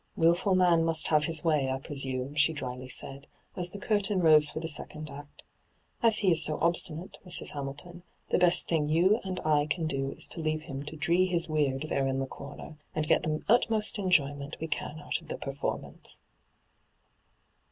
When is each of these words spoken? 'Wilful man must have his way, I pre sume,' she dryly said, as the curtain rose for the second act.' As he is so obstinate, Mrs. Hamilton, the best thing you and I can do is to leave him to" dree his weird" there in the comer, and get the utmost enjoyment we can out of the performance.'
'Wilful 0.25 0.55
man 0.55 0.83
must 0.83 1.09
have 1.09 1.25
his 1.25 1.43
way, 1.43 1.69
I 1.69 1.77
pre 1.77 1.95
sume,' 1.95 2.33
she 2.33 2.53
dryly 2.53 2.89
said, 2.89 3.27
as 3.55 3.69
the 3.69 3.77
curtain 3.77 4.19
rose 4.19 4.49
for 4.49 4.59
the 4.59 4.67
second 4.67 5.11
act.' 5.11 5.43
As 6.01 6.17
he 6.17 6.31
is 6.31 6.43
so 6.43 6.57
obstinate, 6.59 7.19
Mrs. 7.23 7.51
Hamilton, 7.51 8.01
the 8.29 8.39
best 8.39 8.67
thing 8.67 8.89
you 8.89 9.19
and 9.23 9.39
I 9.41 9.67
can 9.67 9.85
do 9.85 10.09
is 10.13 10.27
to 10.29 10.39
leave 10.41 10.63
him 10.63 10.81
to" 10.85 10.95
dree 10.97 11.27
his 11.27 11.47
weird" 11.47 11.83
there 11.89 12.07
in 12.07 12.17
the 12.19 12.25
comer, 12.25 12.77
and 12.95 13.07
get 13.07 13.21
the 13.21 13.43
utmost 13.47 13.99
enjoyment 13.99 14.57
we 14.59 14.67
can 14.67 14.99
out 15.01 15.21
of 15.21 15.27
the 15.27 15.37
performance.' 15.37 16.19